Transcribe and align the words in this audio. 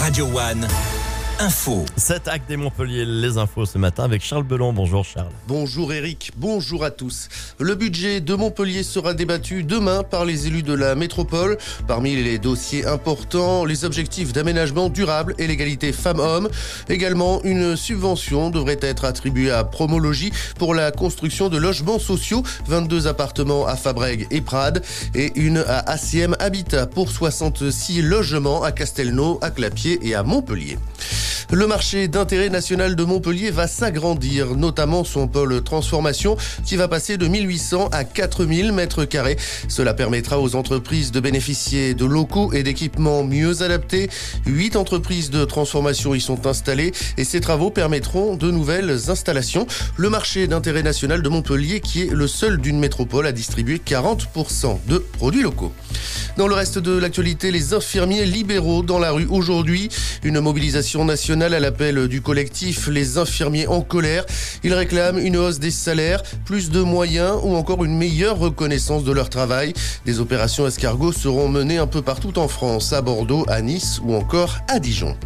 Radio 0.00 0.24
One. 0.26 0.95
Info. 1.38 1.84
Cet 1.98 2.28
acte 2.28 2.48
des 2.48 2.56
Montpellier, 2.56 3.04
les 3.04 3.36
infos 3.36 3.66
ce 3.66 3.76
matin 3.76 4.04
avec 4.04 4.22
Charles 4.22 4.44
Belon. 4.44 4.72
Bonjour 4.72 5.04
Charles. 5.04 5.32
Bonjour 5.46 5.92
Eric, 5.92 6.32
bonjour 6.34 6.82
à 6.82 6.90
tous. 6.90 7.28
Le 7.60 7.74
budget 7.74 8.22
de 8.22 8.34
Montpellier 8.34 8.82
sera 8.82 9.12
débattu 9.12 9.62
demain 9.62 10.02
par 10.02 10.24
les 10.24 10.46
élus 10.46 10.62
de 10.62 10.72
la 10.72 10.94
métropole. 10.94 11.58
Parmi 11.86 12.16
les 12.16 12.38
dossiers 12.38 12.86
importants, 12.86 13.66
les 13.66 13.84
objectifs 13.84 14.32
d'aménagement 14.32 14.88
durable 14.88 15.34
et 15.36 15.46
l'égalité 15.46 15.92
femmes-hommes. 15.92 16.48
Également, 16.88 17.42
une 17.44 17.76
subvention 17.76 18.48
devrait 18.48 18.80
être 18.80 19.04
attribuée 19.04 19.50
à 19.50 19.62
Promologie 19.62 20.32
pour 20.58 20.74
la 20.74 20.90
construction 20.90 21.50
de 21.50 21.58
logements 21.58 21.98
sociaux, 21.98 22.44
22 22.66 23.08
appartements 23.08 23.66
à 23.66 23.76
Fabrègue 23.76 24.26
et 24.30 24.40
Prades 24.40 24.82
et 25.14 25.38
une 25.38 25.58
à 25.58 25.80
ACM 25.80 26.34
Habitat 26.38 26.86
pour 26.86 27.10
66 27.10 28.00
logements 28.00 28.62
à 28.62 28.72
Castelnau, 28.72 29.38
à 29.42 29.50
Clapier 29.50 29.98
et 30.00 30.14
à 30.14 30.22
Montpellier. 30.22 30.78
Le 31.52 31.68
marché 31.68 32.08
d'intérêt 32.08 32.48
national 32.48 32.96
de 32.96 33.04
Montpellier 33.04 33.52
va 33.52 33.68
s'agrandir, 33.68 34.56
notamment 34.56 35.04
son 35.04 35.28
pôle 35.28 35.62
transformation 35.62 36.36
qui 36.64 36.74
va 36.74 36.88
passer 36.88 37.18
de 37.18 37.28
1800 37.28 37.88
à 37.92 38.02
4000 38.02 38.72
mètres 38.72 39.04
carrés. 39.04 39.36
Cela 39.68 39.94
permettra 39.94 40.40
aux 40.40 40.56
entreprises 40.56 41.12
de 41.12 41.20
bénéficier 41.20 41.94
de 41.94 42.04
locaux 42.04 42.52
et 42.52 42.64
d'équipements 42.64 43.22
mieux 43.22 43.62
adaptés. 43.62 44.10
Huit 44.44 44.74
entreprises 44.74 45.30
de 45.30 45.44
transformation 45.44 46.16
y 46.16 46.20
sont 46.20 46.48
installées 46.48 46.90
et 47.16 47.22
ces 47.22 47.40
travaux 47.40 47.70
permettront 47.70 48.34
de 48.34 48.50
nouvelles 48.50 49.08
installations. 49.08 49.68
Le 49.96 50.10
marché 50.10 50.48
d'intérêt 50.48 50.82
national 50.82 51.22
de 51.22 51.28
Montpellier 51.28 51.78
qui 51.78 52.02
est 52.02 52.10
le 52.10 52.26
seul 52.26 52.58
d'une 52.58 52.80
métropole 52.80 53.24
à 53.24 53.30
distribuer 53.30 53.80
40% 53.86 54.78
de 54.88 54.98
produits 54.98 55.42
locaux. 55.42 55.72
Dans 56.36 56.48
le 56.48 56.54
reste 56.54 56.78
de 56.78 56.98
l'actualité, 56.98 57.50
les 57.52 57.72
infirmiers 57.72 58.26
libéraux 58.26 58.82
dans 58.82 58.98
la 58.98 59.12
rue 59.12 59.26
aujourd'hui. 59.30 59.88
Une 60.22 60.40
mobilisation 60.40 61.04
nationale 61.04 61.35
à 61.42 61.60
l'appel 61.60 62.08
du 62.08 62.22
collectif 62.22 62.88
Les 62.88 63.18
infirmiers 63.18 63.66
en 63.66 63.82
colère. 63.82 64.24
Ils 64.64 64.72
réclament 64.72 65.18
une 65.18 65.36
hausse 65.36 65.58
des 65.58 65.70
salaires, 65.70 66.22
plus 66.44 66.70
de 66.70 66.80
moyens 66.80 67.38
ou 67.42 67.54
encore 67.54 67.84
une 67.84 67.96
meilleure 67.96 68.38
reconnaissance 68.38 69.04
de 69.04 69.12
leur 69.12 69.28
travail. 69.28 69.74
Des 70.06 70.20
opérations 70.20 70.66
escargots 70.66 71.12
seront 71.12 71.48
menées 71.48 71.78
un 71.78 71.86
peu 71.86 72.00
partout 72.00 72.38
en 72.38 72.48
France, 72.48 72.92
à 72.92 73.02
Bordeaux, 73.02 73.44
à 73.48 73.60
Nice 73.60 74.00
ou 74.02 74.14
encore 74.14 74.56
à 74.68 74.78
Dijon. 74.78 75.16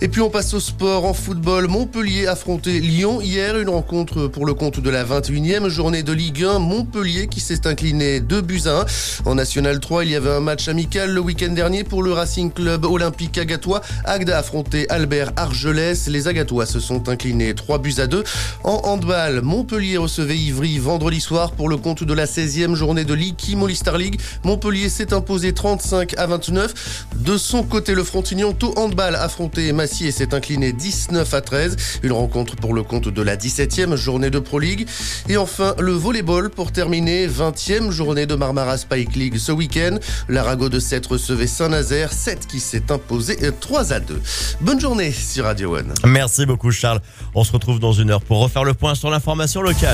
Et 0.00 0.08
puis 0.08 0.20
on 0.20 0.30
passe 0.30 0.54
au 0.54 0.60
sport 0.60 1.04
en 1.04 1.14
football. 1.14 1.68
Montpellier 1.68 2.26
affrontait 2.26 2.80
Lyon 2.80 3.20
hier, 3.20 3.58
une 3.58 3.68
rencontre 3.68 4.26
pour 4.26 4.46
le 4.46 4.54
compte 4.54 4.80
de 4.80 4.90
la 4.90 5.04
21e 5.04 5.68
journée 5.68 6.02
de 6.02 6.12
Ligue 6.12 6.44
1. 6.44 6.58
Montpellier 6.58 7.28
qui 7.28 7.40
s'est 7.40 7.66
incliné 7.66 8.20
2 8.20 8.40
buts 8.40 8.62
à 8.66 8.80
1. 8.80 8.84
En 9.26 9.34
National 9.36 9.80
3, 9.80 10.04
il 10.04 10.10
y 10.10 10.16
avait 10.16 10.30
un 10.30 10.40
match 10.40 10.68
amical 10.68 11.10
le 11.10 11.20
week-end 11.20 11.52
dernier 11.52 11.84
pour 11.84 12.02
le 12.02 12.12
Racing 12.12 12.52
Club 12.52 12.84
Olympique 12.84 13.38
Agatois. 13.38 13.82
Agda 14.04 14.38
affrontait 14.38 14.86
Albert 14.90 15.32
Argelès. 15.36 16.08
Les 16.08 16.28
Agatois 16.28 16.66
se 16.66 16.80
sont 16.80 17.08
inclinés 17.08 17.54
3 17.54 17.78
buts 17.78 17.94
à 17.98 18.06
2. 18.06 18.24
En 18.64 18.80
handball, 18.84 19.42
Montpellier 19.42 19.98
recevait 19.98 20.36
Ivry 20.36 20.78
vendredi 20.78 21.20
soir 21.20 21.52
pour 21.52 21.68
le 21.68 21.76
compte 21.76 22.02
de 22.02 22.14
la 22.14 22.26
16e 22.26 22.74
journée 22.74 23.04
de 23.04 23.14
Ligue 23.14 23.36
Molly 23.54 23.76
Star 23.76 23.98
League. 23.98 24.20
Montpellier 24.44 24.88
s'est 24.88 25.12
imposé 25.12 25.52
35 25.52 26.14
à 26.18 26.26
29. 26.26 27.06
De 27.16 27.36
son 27.36 27.62
côté, 27.62 27.94
le 27.94 28.02
Frontignan 28.02 28.52
Tau 28.52 28.72
Handball 28.76 29.14
affrontait 29.16 29.72
et 29.84 30.10
s'est 30.10 30.34
incliné 30.34 30.72
19 30.72 31.34
à 31.34 31.40
13. 31.40 31.76
Une 32.02 32.12
rencontre 32.12 32.56
pour 32.56 32.74
le 32.74 32.82
compte 32.82 33.08
de 33.08 33.22
la 33.22 33.36
17e 33.36 33.96
journée 33.96 34.30
de 34.30 34.38
Pro 34.38 34.58
League. 34.58 34.86
Et 35.28 35.36
enfin, 35.36 35.74
le 35.78 35.92
volleyball 35.92 36.50
pour 36.50 36.72
terminer 36.72 37.28
20e 37.28 37.90
journée 37.90 38.26
de 38.26 38.34
Marmara 38.34 38.78
Spike 38.78 39.14
League 39.14 39.36
ce 39.36 39.52
week-end. 39.52 39.98
L'Arago 40.28 40.68
de 40.68 40.80
7 40.80 41.06
recevait 41.06 41.46
Saint-Nazaire, 41.46 42.12
7 42.12 42.46
qui 42.46 42.60
s'est 42.60 42.90
imposé 42.90 43.36
3 43.60 43.92
à 43.92 44.00
2. 44.00 44.20
Bonne 44.60 44.80
journée 44.80 45.12
sur 45.12 45.44
Radio 45.44 45.76
One. 45.76 45.92
Merci 46.04 46.46
beaucoup 46.46 46.70
Charles. 46.70 47.00
On 47.34 47.44
se 47.44 47.52
retrouve 47.52 47.78
dans 47.78 47.92
une 47.92 48.10
heure 48.10 48.22
pour 48.22 48.40
refaire 48.40 48.64
le 48.64 48.74
point 48.74 48.94
sur 48.94 49.10
l'information 49.10 49.60
locale. 49.60 49.92